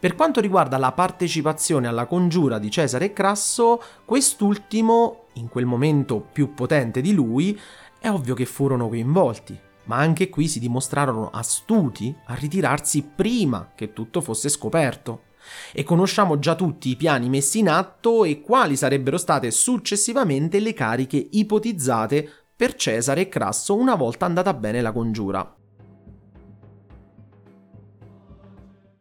Per 0.00 0.16
quanto 0.16 0.40
riguarda 0.40 0.76
la 0.76 0.92
partecipazione 0.92 1.86
alla 1.86 2.04
congiura 2.06 2.58
di 2.58 2.70
Cesare 2.70 3.06
e 3.06 3.12
Crasso, 3.12 3.80
quest'ultimo, 4.04 5.28
in 5.34 5.48
quel 5.48 5.64
momento 5.64 6.20
più 6.20 6.52
potente 6.52 7.00
di 7.00 7.14
lui, 7.14 7.58
è 7.98 8.10
ovvio 8.10 8.34
che 8.34 8.44
furono 8.44 8.88
coinvolti, 8.88 9.58
ma 9.84 9.96
anche 9.96 10.28
qui 10.28 10.48
si 10.48 10.58
dimostrarono 10.58 11.30
astuti 11.30 12.14
a 12.26 12.34
ritirarsi 12.34 13.02
prima 13.14 13.70
che 13.74 13.92
tutto 13.92 14.20
fosse 14.20 14.48
scoperto 14.48 15.32
e 15.72 15.82
conosciamo 15.82 16.38
già 16.38 16.54
tutti 16.54 16.88
i 16.88 16.96
piani 16.96 17.28
messi 17.28 17.58
in 17.58 17.68
atto 17.68 18.24
e 18.24 18.40
quali 18.40 18.76
sarebbero 18.76 19.18
state 19.18 19.50
successivamente 19.50 20.60
le 20.60 20.72
cariche 20.72 21.28
ipotizzate 21.30 22.28
per 22.56 22.74
Cesare 22.74 23.22
e 23.22 23.28
Crasso 23.28 23.74
una 23.74 23.94
volta 23.94 24.26
andata 24.26 24.54
bene 24.54 24.80
la 24.80 24.92
congiura. 24.92 25.56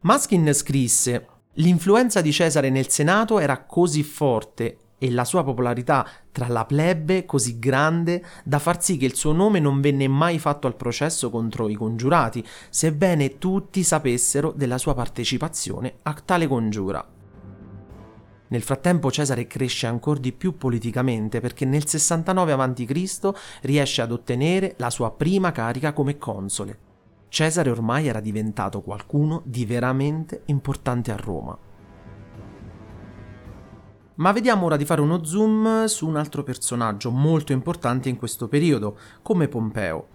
Maskin 0.02 0.54
scrisse 0.54 1.28
L'influenza 1.58 2.22
di 2.22 2.32
Cesare 2.32 2.72
nel 2.72 2.90
Senato 2.90 3.38
era 3.38 3.64
così 3.64 4.02
forte 4.02 4.78
e 5.04 5.12
la 5.12 5.26
sua 5.26 5.44
popolarità 5.44 6.08
tra 6.32 6.48
la 6.48 6.64
plebe 6.64 7.26
così 7.26 7.60
grande 7.60 8.24
da 8.46 8.58
far 8.58 8.82
sì 8.82 8.96
che 8.96 9.04
il 9.04 9.16
suo 9.16 9.34
nome 9.34 9.60
non 9.60 9.82
venne 9.82 10.08
mai 10.08 10.40
fatto 10.40 10.66
al 10.66 10.78
processo 10.78 11.30
contro 11.30 11.68
i 11.68 11.74
congiurati, 11.76 12.42
sebbene 12.70 13.38
tutti 13.38 13.84
sapessero 13.84 14.54
della 14.56 14.78
sua 14.78 14.94
partecipazione 14.94 15.96
a 16.04 16.14
tale 16.14 16.48
congiura. 16.48 17.06
Nel 18.48 18.62
frattempo 18.62 19.12
Cesare 19.12 19.46
cresce 19.46 19.88
ancora 19.88 20.22
di 20.22 20.32
più 20.32 20.56
politicamente 20.56 21.42
perché 21.42 21.66
nel 21.66 21.86
69 21.86 22.54
a.C. 22.54 23.32
riesce 23.64 24.02
ad 24.02 24.12
ottenere 24.14 24.76
la 24.78 24.90
sua 24.90 25.12
prima 25.12 25.52
carica 25.52 25.92
come 25.92 26.18
console. 26.18 26.78
Cesare 27.28 27.70
ormai 27.70 28.08
era 28.08 28.22
diventato 28.22 28.82
qualcuno 28.82 29.42
di 29.44 29.66
veramente 29.66 30.44
importante 30.46 31.12
a 31.12 31.18
Roma. 31.18 31.72
Ma 34.16 34.32
vediamo 34.32 34.66
ora 34.66 34.78
di 34.78 34.86
fare 34.86 35.02
uno 35.02 35.24
zoom 35.24 35.86
su 35.86 36.08
un 36.08 36.18
altro 36.18 36.44
personaggio 36.44 37.10
molto 37.10 37.52
importante 37.52 38.10
in 38.10 38.18
questo 38.18 38.48
periodo, 38.48 38.98
come 39.24 39.48
Pompeo. 39.48 40.08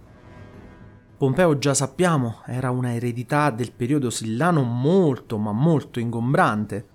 Pompeo 1.17 1.57
già 1.57 1.73
sappiamo 1.73 2.41
era 2.45 2.71
una 2.71 2.93
eredità 2.93 3.49
del 3.49 3.73
periodo 3.73 4.09
sillano 4.09 4.63
molto 4.63 5.37
ma 5.37 5.51
molto 5.51 5.99
ingombrante. 5.99 6.87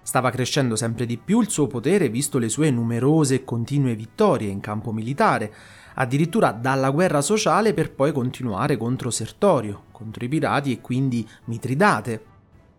Stava 0.00 0.30
crescendo 0.30 0.76
sempre 0.76 1.06
di 1.06 1.16
più 1.16 1.40
il 1.40 1.48
suo 1.48 1.66
potere 1.66 2.08
visto 2.08 2.38
le 2.38 2.48
sue 2.48 2.70
numerose 2.70 3.34
e 3.34 3.44
continue 3.44 3.96
vittorie 3.96 4.50
in 4.50 4.60
campo 4.60 4.92
militare, 4.92 5.52
addirittura 5.94 6.52
dalla 6.52 6.90
guerra 6.90 7.20
sociale 7.20 7.74
per 7.74 7.92
poi 7.92 8.12
continuare 8.12 8.76
contro 8.76 9.10
Sertorio, 9.10 9.86
contro 9.90 10.24
i 10.24 10.28
pirati 10.28 10.70
e 10.70 10.80
quindi 10.80 11.28
Mitridate. 11.46 12.33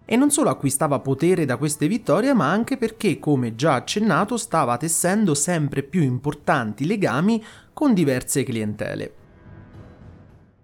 E 0.05 0.15
non 0.15 0.29
solo 0.29 0.49
acquistava 0.49 0.99
potere 0.99 1.45
da 1.45 1.57
queste 1.57 1.87
vittorie, 1.87 2.33
ma 2.33 2.51
anche 2.51 2.77
perché, 2.77 3.17
come 3.17 3.55
già 3.55 3.73
accennato, 3.73 4.37
stava 4.37 4.77
tessendo 4.77 5.33
sempre 5.33 5.81
più 5.81 6.03
importanti 6.03 6.85
legami 6.85 7.43
con 7.73 7.93
diverse 7.93 8.43
clientele. 8.43 9.13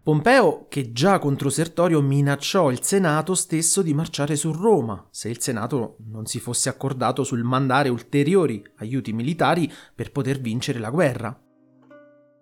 Pompeo, 0.03 0.65
che 0.67 0.93
già 0.93 1.19
contro 1.19 1.50
Sertorio 1.50 2.01
minacciò 2.01 2.71
il 2.71 2.81
Senato 2.81 3.36
stesso 3.36 3.83
di 3.83 3.93
marciare 3.93 4.36
su 4.36 4.51
Roma, 4.51 5.07
se 5.12 5.29
il 5.29 5.39
Senato 5.39 5.98
non 6.10 6.25
si 6.25 6.39
fosse 6.39 6.69
accordato 6.69 7.24
sul 7.24 7.43
mandare 7.43 7.89
ulteriori 7.89 8.63
aiuti 8.77 9.13
militari 9.13 9.71
per 9.93 10.12
poter 10.12 10.39
vincere 10.39 10.79
la 10.79 10.89
guerra. 10.89 11.39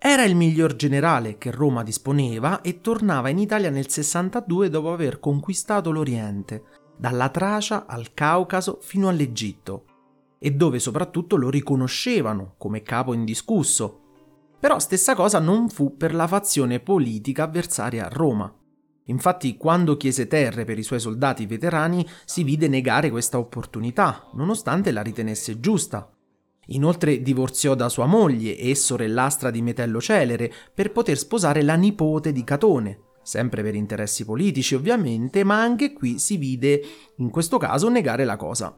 Era 0.01 0.23
il 0.23 0.37
miglior 0.37 0.77
generale 0.77 1.37
che 1.37 1.51
Roma 1.51 1.83
disponeva 1.83 2.61
e 2.61 2.79
tornava 2.79 3.27
in 3.27 3.39
Italia 3.39 3.69
nel 3.69 3.89
62 3.89 4.69
dopo 4.69 4.93
aver 4.93 5.19
conquistato 5.19 5.91
l'Oriente 5.91 6.63
dalla 6.99 7.29
Tracia 7.29 7.85
al 7.85 8.13
Caucaso 8.13 8.79
fino 8.81 9.07
all'Egitto, 9.07 9.85
e 10.37 10.51
dove 10.51 10.79
soprattutto 10.79 11.37
lo 11.37 11.49
riconoscevano 11.49 12.55
come 12.57 12.81
capo 12.81 13.13
indiscusso. 13.13 14.01
Però 14.59 14.77
stessa 14.79 15.15
cosa 15.15 15.39
non 15.39 15.69
fu 15.69 15.95
per 15.95 16.13
la 16.13 16.27
fazione 16.27 16.81
politica 16.81 17.43
avversaria 17.43 18.05
a 18.05 18.09
Roma. 18.09 18.53
Infatti, 19.05 19.55
quando 19.55 19.95
chiese 19.95 20.27
terre 20.27 20.65
per 20.65 20.77
i 20.77 20.83
suoi 20.83 20.99
soldati 20.99 21.45
veterani, 21.45 22.05
si 22.25 22.43
vide 22.43 22.67
negare 22.67 23.09
questa 23.09 23.39
opportunità, 23.39 24.27
nonostante 24.33 24.91
la 24.91 25.01
ritenesse 25.01 25.61
giusta. 25.61 26.11
Inoltre 26.67 27.21
divorziò 27.21 27.75
da 27.75 27.87
sua 27.87 28.05
moglie 28.05 28.57
e 28.57 28.75
sorellastra 28.75 29.49
di 29.49 29.61
Metello 29.61 30.01
Celere 30.01 30.51
per 30.73 30.91
poter 30.91 31.17
sposare 31.17 31.63
la 31.63 31.75
nipote 31.75 32.31
di 32.31 32.43
Catone, 32.43 33.07
sempre 33.29 33.61
per 33.61 33.75
interessi 33.75 34.25
politici 34.25 34.73
ovviamente, 34.73 35.43
ma 35.43 35.61
anche 35.61 35.93
qui 35.93 36.17
si 36.17 36.35
vide, 36.37 36.81
in 37.17 37.29
questo 37.29 37.59
caso, 37.59 37.87
negare 37.87 38.25
la 38.25 38.35
cosa. 38.35 38.75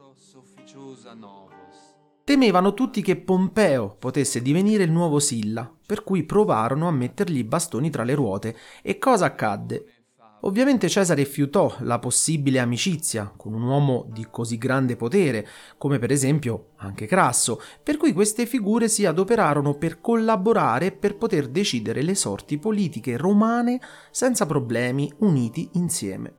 Temevano 2.25 2.73
tutti 2.73 3.01
che 3.01 3.15
Pompeo 3.15 3.95
potesse 3.97 4.41
divenire 4.41 4.83
il 4.83 4.91
nuovo 4.91 5.19
Silla, 5.19 5.73
per 5.85 6.03
cui 6.03 6.25
provarono 6.25 6.89
a 6.89 6.91
mettergli 6.91 7.37
i 7.37 7.43
bastoni 7.45 7.89
tra 7.89 8.03
le 8.03 8.13
ruote. 8.13 8.57
E 8.81 8.97
cosa 8.97 9.25
accadde? 9.27 10.00
Ovviamente 10.43 10.89
Cesare 10.89 11.25
fiutò 11.25 11.75
la 11.81 11.99
possibile 11.99 12.57
amicizia 12.57 13.31
con 13.35 13.53
un 13.53 13.61
uomo 13.61 14.07
di 14.11 14.25
così 14.31 14.57
grande 14.57 14.95
potere, 14.95 15.47
come 15.77 15.99
per 15.99 16.11
esempio 16.11 16.69
anche 16.77 17.05
Crasso, 17.05 17.61
per 17.83 17.97
cui 17.97 18.11
queste 18.11 18.47
figure 18.47 18.87
si 18.87 19.05
adoperarono 19.05 19.75
per 19.75 20.01
collaborare 20.01 20.91
per 20.91 21.17
poter 21.17 21.47
decidere 21.47 22.01
le 22.01 22.15
sorti 22.15 22.57
politiche 22.57 23.17
romane 23.17 23.79
senza 24.09 24.47
problemi, 24.47 25.11
uniti 25.19 25.69
insieme. 25.73 26.37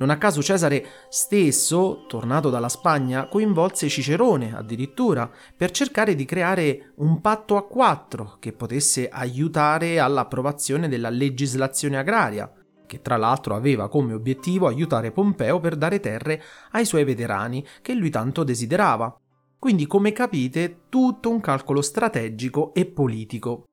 Non 0.00 0.10
a 0.10 0.18
caso 0.18 0.42
Cesare 0.42 0.84
stesso, 1.08 2.06
tornato 2.08 2.50
dalla 2.50 2.70
Spagna, 2.70 3.28
coinvolse 3.28 3.88
Cicerone 3.88 4.56
addirittura 4.56 5.30
per 5.56 5.70
cercare 5.70 6.16
di 6.16 6.24
creare 6.24 6.94
un 6.96 7.20
patto 7.20 7.56
a 7.56 7.66
quattro 7.66 8.38
che 8.40 8.52
potesse 8.52 9.08
aiutare 9.08 10.00
all'approvazione 10.00 10.88
della 10.88 11.10
legislazione 11.10 11.98
agraria 11.98 12.50
che 12.90 13.02
tra 13.02 13.16
l'altro 13.16 13.54
aveva 13.54 13.88
come 13.88 14.14
obiettivo 14.14 14.66
aiutare 14.66 15.12
Pompeo 15.12 15.60
per 15.60 15.76
dare 15.76 16.00
terre 16.00 16.42
ai 16.72 16.84
suoi 16.84 17.04
veterani, 17.04 17.64
che 17.82 17.94
lui 17.94 18.10
tanto 18.10 18.42
desiderava. 18.42 19.16
Quindi, 19.60 19.86
come 19.86 20.10
capite, 20.10 20.86
tutto 20.88 21.30
un 21.30 21.40
calcolo 21.40 21.82
strategico 21.82 22.74
e 22.74 22.86
politico. 22.86 23.66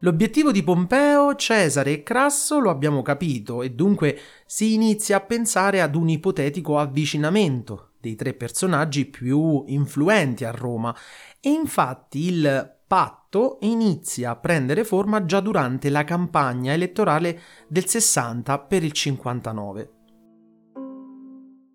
L'obiettivo 0.00 0.52
di 0.52 0.62
Pompeo, 0.62 1.34
Cesare 1.34 1.90
e 1.90 2.02
Crasso 2.04 2.60
lo 2.60 2.70
abbiamo 2.70 3.02
capito 3.02 3.62
e 3.62 3.70
dunque 3.70 4.16
si 4.46 4.74
inizia 4.74 5.16
a 5.16 5.20
pensare 5.22 5.80
ad 5.80 5.96
un 5.96 6.08
ipotetico 6.08 6.78
avvicinamento 6.78 7.94
dei 7.98 8.14
tre 8.14 8.32
personaggi 8.34 9.06
più 9.06 9.64
influenti 9.66 10.44
a 10.44 10.52
Roma 10.52 10.94
e 11.40 11.50
infatti 11.50 12.28
il 12.28 12.75
patto 12.86 13.58
inizia 13.62 14.30
a 14.30 14.36
prendere 14.36 14.84
forma 14.84 15.24
già 15.24 15.40
durante 15.40 15.90
la 15.90 16.04
campagna 16.04 16.72
elettorale 16.72 17.40
del 17.66 17.86
60 17.86 18.58
per 18.60 18.84
il 18.84 18.92
59. 18.92 19.90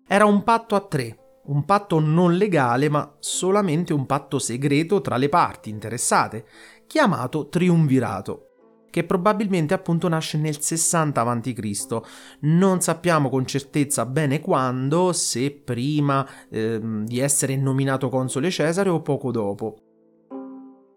Era 0.06 0.24
un 0.24 0.42
patto 0.42 0.74
a 0.74 0.80
tre, 0.80 1.40
un 1.44 1.64
patto 1.64 1.98
non 1.98 2.36
legale 2.36 2.88
ma 2.88 3.16
solamente 3.18 3.92
un 3.92 4.06
patto 4.06 4.38
segreto 4.38 5.00
tra 5.00 5.16
le 5.16 5.28
parti 5.28 5.70
interessate, 5.70 6.46
chiamato 6.86 7.48
triumvirato 7.48 8.46
che 8.92 9.04
probabilmente 9.04 9.72
appunto 9.72 10.06
nasce 10.06 10.36
nel 10.36 10.60
60 10.60 11.22
a.C. 11.22 12.00
Non 12.40 12.82
sappiamo 12.82 13.30
con 13.30 13.46
certezza 13.46 14.04
bene 14.04 14.40
quando, 14.40 15.14
se 15.14 15.50
prima 15.50 16.28
eh, 16.50 16.78
di 16.82 17.18
essere 17.18 17.56
nominato 17.56 18.10
console 18.10 18.50
Cesare 18.50 18.90
o 18.90 19.00
poco 19.00 19.30
dopo. 19.30 19.91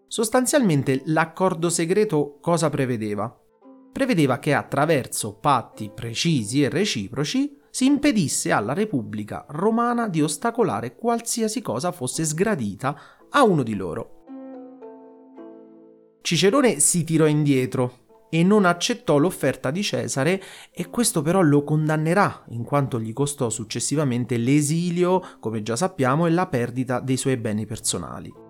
Sostanzialmente 0.08 1.02
l'accordo 1.06 1.68
segreto 1.68 2.38
cosa 2.40 2.70
prevedeva? 2.70 3.34
Prevedeva 3.92 4.38
che 4.38 4.54
attraverso 4.54 5.34
patti 5.34 5.90
precisi 5.92 6.62
e 6.62 6.68
reciproci 6.68 7.58
si 7.70 7.86
impedisse 7.86 8.52
alla 8.52 8.72
Repubblica 8.72 9.44
romana 9.48 10.08
di 10.08 10.22
ostacolare 10.22 10.94
qualsiasi 10.94 11.60
cosa 11.60 11.92
fosse 11.92 12.24
sgradita 12.24 12.96
a 13.30 13.42
uno 13.42 13.62
di 13.62 13.74
loro. 13.74 14.12
Cicerone 16.22 16.78
si 16.78 17.04
tirò 17.04 17.26
indietro 17.26 18.04
e 18.30 18.42
non 18.42 18.64
accettò 18.64 19.18
l'offerta 19.18 19.70
di 19.70 19.82
Cesare 19.82 20.42
e 20.70 20.88
questo 20.88 21.20
però 21.22 21.40
lo 21.40 21.64
condannerà, 21.64 22.44
in 22.50 22.64
quanto 22.64 23.00
gli 23.00 23.12
costò 23.12 23.50
successivamente 23.50 24.36
l'esilio, 24.36 25.22
come 25.40 25.62
già 25.62 25.76
sappiamo, 25.76 26.26
e 26.26 26.30
la 26.30 26.46
perdita 26.46 27.00
dei 27.00 27.16
suoi 27.16 27.36
beni 27.36 27.66
personali. 27.66 28.45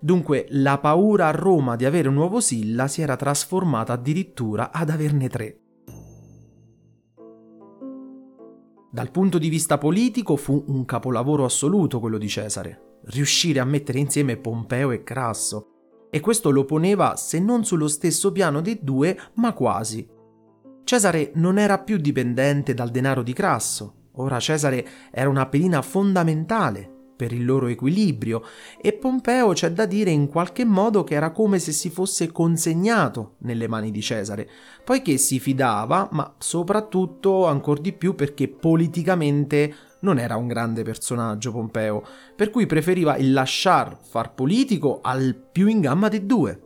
Dunque 0.00 0.46
la 0.50 0.78
paura 0.78 1.26
a 1.26 1.32
Roma 1.32 1.74
di 1.74 1.84
avere 1.84 2.06
un 2.06 2.14
nuovo 2.14 2.40
Silla 2.40 2.86
si 2.86 3.02
era 3.02 3.16
trasformata 3.16 3.94
addirittura 3.94 4.70
ad 4.70 4.90
averne 4.90 5.28
tre. 5.28 5.60
Dal 8.90 9.10
punto 9.10 9.38
di 9.38 9.48
vista 9.48 9.76
politico 9.76 10.36
fu 10.36 10.64
un 10.68 10.84
capolavoro 10.84 11.44
assoluto 11.44 11.98
quello 11.98 12.16
di 12.16 12.28
Cesare, 12.28 12.98
riuscire 13.06 13.58
a 13.58 13.64
mettere 13.64 13.98
insieme 13.98 14.36
Pompeo 14.36 14.92
e 14.92 15.02
Crasso, 15.02 15.66
e 16.10 16.20
questo 16.20 16.50
lo 16.50 16.64
poneva 16.64 17.16
se 17.16 17.40
non 17.40 17.64
sullo 17.64 17.88
stesso 17.88 18.30
piano 18.30 18.60
dei 18.60 18.78
due, 18.80 19.18
ma 19.34 19.52
quasi. 19.52 20.08
Cesare 20.84 21.32
non 21.34 21.58
era 21.58 21.78
più 21.78 21.98
dipendente 21.98 22.72
dal 22.72 22.90
denaro 22.90 23.22
di 23.22 23.32
Crasso, 23.32 24.10
ora 24.12 24.38
Cesare 24.38 24.86
era 25.10 25.28
una 25.28 25.46
pedina 25.46 25.82
fondamentale 25.82 26.97
per 27.18 27.32
il 27.32 27.44
loro 27.44 27.66
equilibrio 27.66 28.44
e 28.80 28.92
Pompeo 28.92 29.52
c'è 29.52 29.72
da 29.72 29.86
dire 29.86 30.10
in 30.10 30.28
qualche 30.28 30.64
modo 30.64 31.02
che 31.02 31.14
era 31.14 31.32
come 31.32 31.58
se 31.58 31.72
si 31.72 31.90
fosse 31.90 32.30
consegnato 32.30 33.34
nelle 33.38 33.66
mani 33.66 33.90
di 33.90 34.00
Cesare, 34.00 34.48
poiché 34.84 35.16
si 35.16 35.40
fidava, 35.40 36.08
ma 36.12 36.32
soprattutto 36.38 37.46
ancora 37.46 37.80
di 37.80 37.92
più 37.92 38.14
perché 38.14 38.46
politicamente 38.46 39.74
non 40.00 40.20
era 40.20 40.36
un 40.36 40.46
grande 40.46 40.84
personaggio 40.84 41.50
Pompeo, 41.50 42.04
per 42.36 42.50
cui 42.50 42.66
preferiva 42.66 43.16
il 43.16 43.32
lasciar 43.32 43.98
far 44.00 44.32
politico 44.34 45.00
al 45.02 45.34
più 45.34 45.66
in 45.66 45.80
gamma 45.80 46.06
dei 46.06 46.24
due. 46.24 46.62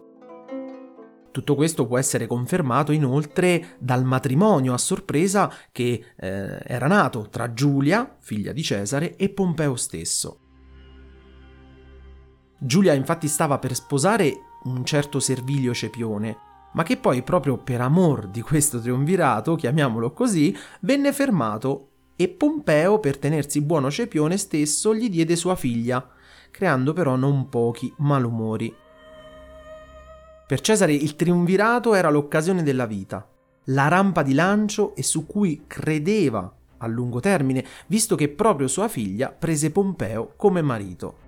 Tutto 1.31 1.55
questo 1.55 1.87
può 1.87 1.97
essere 1.97 2.27
confermato 2.27 2.93
inoltre 2.93 3.77
dal 3.79 4.05
matrimonio 4.05 4.75
a 4.75 4.79
sorpresa 4.79 5.51
che 5.73 6.05
eh, 6.15 6.61
era 6.63 6.87
nato 6.87 7.29
tra 7.31 7.55
Giulia, 7.55 8.17
figlia 8.21 8.53
di 8.53 8.63
Cesare, 8.63 9.17
e 9.17 9.31
Pompeo 9.31 9.75
stesso. 9.77 10.42
Giulia 12.65 12.93
infatti 12.93 13.27
stava 13.27 13.59
per 13.59 13.75
sposare 13.75 14.41
un 14.65 14.85
certo 14.85 15.19
Servilio 15.19 15.75
Cepione, 15.75 16.37
ma 16.75 16.85
che 16.85 16.97
poi 16.97 17.25
proprio 17.25 17.59
per 17.59 17.81
amor 17.81 18.29
di 18.29 18.41
questo 18.41 18.81
triunvirato, 18.81 19.57
chiamiamolo 19.57 20.13
così, 20.13 20.57
venne 20.83 21.13
fermato 21.13 21.89
e 22.15 22.29
Pompeo 22.29 23.01
per 23.01 23.19
tenersi 23.19 23.63
buono 23.63 23.91
Cepione 23.91 24.37
stesso 24.37 24.95
gli 24.95 25.11
diede 25.11 25.35
sua 25.35 25.57
figlia, 25.57 26.09
creando 26.53 26.93
però 26.93 27.17
non 27.17 27.49
pochi 27.49 27.93
malumori. 27.99 28.73
Per 30.47 30.61
Cesare 30.61 30.95
il 30.95 31.17
triunvirato 31.17 31.95
era 31.95 32.11
l'occasione 32.11 32.63
della 32.63 32.87
vita, 32.87 33.29
la 33.65 33.89
rampa 33.89 34.23
di 34.23 34.35
lancio 34.35 34.95
e 34.95 35.03
su 35.03 35.27
cui 35.27 35.65
credeva 35.67 36.55
a 36.77 36.87
lungo 36.87 37.19
termine, 37.19 37.65
visto 37.89 38.15
che 38.15 38.29
proprio 38.29 38.69
sua 38.69 38.87
figlia 38.87 39.35
prese 39.37 39.73
Pompeo 39.73 40.35
come 40.37 40.63
marito. 40.63 41.22